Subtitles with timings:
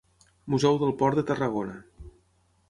[0.53, 1.77] "Museu del Port de Tarragona"